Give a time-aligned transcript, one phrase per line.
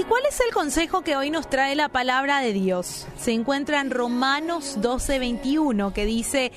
[0.00, 3.06] ¿Y cuál es el consejo que hoy nos trae la palabra de Dios?
[3.18, 6.52] Se encuentra en Romanos 12:21 que dice,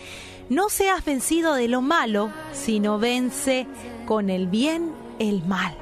[0.48, 3.68] no seas vencido de lo malo, sino vence
[4.06, 5.76] con el bien el mal.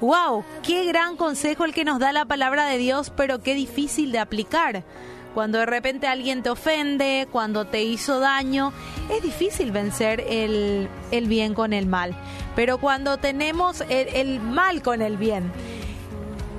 [0.00, 0.42] ¡Wow!
[0.64, 4.18] ¡Qué gran consejo el que nos da la palabra de Dios, pero qué difícil de
[4.18, 4.82] aplicar!
[5.32, 8.72] Cuando de repente alguien te ofende, cuando te hizo daño,
[9.12, 12.16] es difícil vencer el, el bien con el mal.
[12.56, 15.52] Pero cuando tenemos el mal con el bien,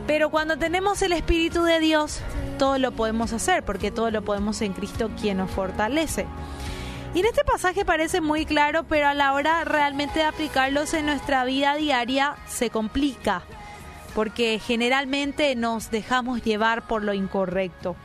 [0.07, 2.21] pero cuando tenemos el Espíritu de Dios,
[2.57, 6.25] todo lo podemos hacer, porque todo lo podemos en Cristo quien nos fortalece.
[7.13, 11.05] Y en este pasaje parece muy claro, pero a la hora realmente de aplicarlos en
[11.05, 13.43] nuestra vida diaria se complica,
[14.15, 17.95] porque generalmente nos dejamos llevar por lo incorrecto.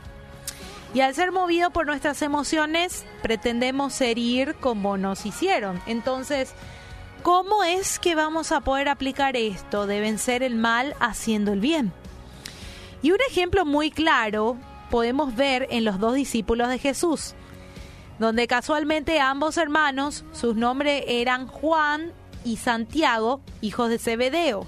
[0.93, 5.79] Y al ser movido por nuestras emociones, pretendemos herir como nos hicieron.
[5.85, 6.53] Entonces,
[7.27, 11.91] ¿cómo es que vamos a poder aplicar esto de vencer el mal haciendo el bien?
[13.01, 14.55] Y un ejemplo muy claro
[14.89, 17.33] podemos ver en los dos discípulos de Jesús,
[18.17, 22.13] donde casualmente ambos hermanos, sus nombres eran Juan
[22.45, 24.65] y Santiago, hijos de Zebedeo.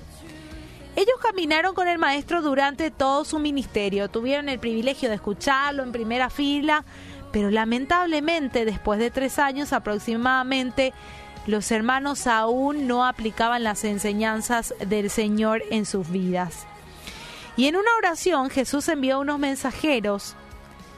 [0.98, 5.94] Ellos caminaron con el maestro durante todo su ministerio, tuvieron el privilegio de escucharlo en
[5.94, 6.84] primera fila,
[7.32, 10.94] pero lamentablemente después de tres años aproximadamente,
[11.50, 16.68] los hermanos aún no aplicaban las enseñanzas del Señor en sus vidas.
[17.58, 20.36] Y en una oración Jesús envió unos mensajeros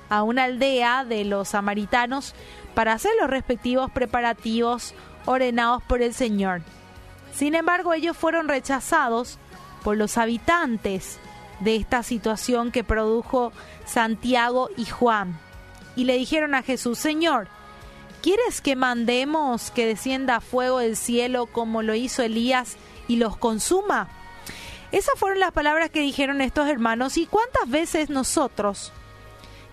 [0.09, 2.35] a una aldea de los samaritanos
[2.75, 4.93] para hacer los respectivos preparativos
[5.25, 6.61] ordenados por el Señor.
[7.33, 9.39] Sin embargo, ellos fueron rechazados
[9.83, 11.17] por los habitantes
[11.61, 13.53] de esta situación que produjo
[13.85, 15.39] Santiago y Juan.
[15.95, 17.47] Y le dijeron a Jesús, Señor,
[18.21, 24.07] ¿quieres que mandemos que descienda fuego del cielo como lo hizo Elías y los consuma?
[24.91, 28.91] Esas fueron las palabras que dijeron estos hermanos y cuántas veces nosotros,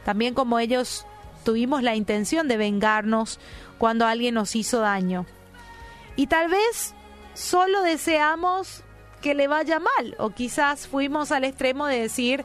[0.04, 1.06] también como ellos,
[1.44, 3.40] tuvimos la intención de vengarnos
[3.78, 5.26] cuando alguien nos hizo daño.
[6.16, 6.94] Y tal vez
[7.34, 8.82] solo deseamos
[9.20, 12.44] que le vaya mal o quizás fuimos al extremo de decir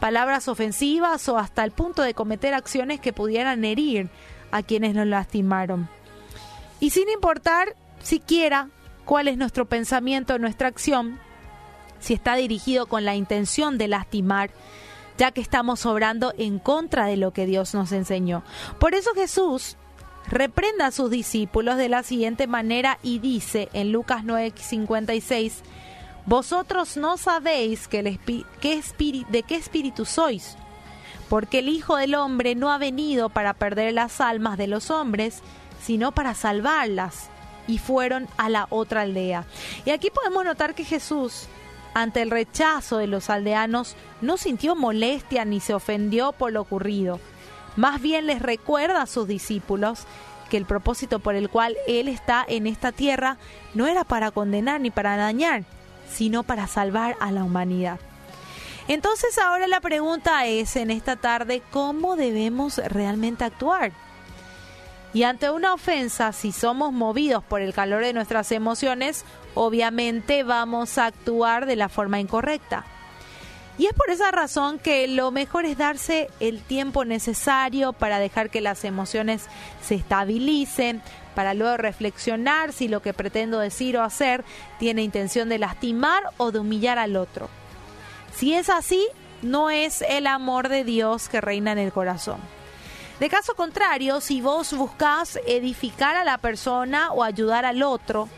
[0.00, 4.08] palabras ofensivas o hasta el punto de cometer acciones que pudieran herir
[4.54, 5.88] a quienes nos lastimaron.
[6.78, 8.68] Y sin importar siquiera
[9.04, 11.18] cuál es nuestro pensamiento, nuestra acción,
[11.98, 14.50] si está dirigido con la intención de lastimar,
[15.18, 18.44] ya que estamos obrando en contra de lo que Dios nos enseñó.
[18.78, 19.76] Por eso Jesús
[20.28, 25.62] reprenda a sus discípulos de la siguiente manera y dice en Lucas 9:56,
[26.26, 30.56] vosotros no sabéis que el de qué espíritu sois,
[31.28, 35.40] porque el Hijo del Hombre no ha venido para perder las almas de los hombres,
[35.82, 37.30] sino para salvarlas.
[37.66, 39.46] Y fueron a la otra aldea.
[39.86, 41.48] Y aquí podemos notar que Jesús,
[41.94, 47.20] ante el rechazo de los aldeanos, no sintió molestia ni se ofendió por lo ocurrido.
[47.76, 50.06] Más bien les recuerda a sus discípulos
[50.50, 53.38] que el propósito por el cual Él está en esta tierra
[53.72, 55.64] no era para condenar ni para dañar,
[56.08, 57.98] sino para salvar a la humanidad.
[58.86, 63.92] Entonces ahora la pregunta es en esta tarde, ¿cómo debemos realmente actuar?
[65.14, 69.24] Y ante una ofensa, si somos movidos por el calor de nuestras emociones,
[69.54, 72.84] obviamente vamos a actuar de la forma incorrecta.
[73.78, 78.50] Y es por esa razón que lo mejor es darse el tiempo necesario para dejar
[78.50, 79.46] que las emociones
[79.82, 81.00] se estabilicen,
[81.34, 84.44] para luego reflexionar si lo que pretendo decir o hacer
[84.78, 87.48] tiene intención de lastimar o de humillar al otro.
[88.34, 89.06] Si es así,
[89.42, 92.38] no es el amor de Dios que reina en el corazón.
[93.20, 98.28] De caso contrario, si vos buscas edificar a la persona o ayudar al otro,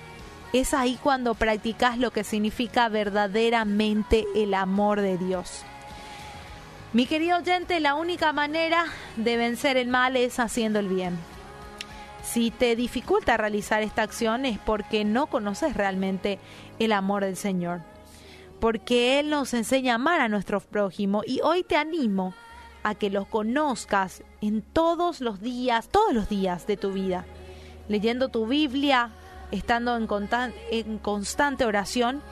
[0.53, 5.65] es ahí cuando practicas lo que significa verdaderamente el amor de Dios.
[6.93, 8.84] Mi querido oyente, la única manera
[9.17, 11.19] de vencer el mal es haciendo el bien.
[12.23, 16.39] Si te dificulta realizar esta acción es porque no conoces realmente
[16.78, 17.81] el amor del Señor.
[18.61, 22.35] Porque Él nos enseña a amar a nuestro prójimo y hoy te animo
[22.83, 27.25] a que lo conozcas en todos los días, todos los días de tu vida.
[27.89, 29.11] Leyendo tu Biblia,
[29.51, 30.09] estando en,
[30.71, 32.23] en constante oración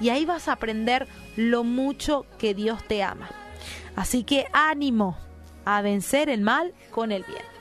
[0.00, 3.30] y ahí vas a aprender lo mucho que Dios te ama.
[3.96, 5.16] Así que ánimo
[5.64, 7.53] a vencer el mal con el bien.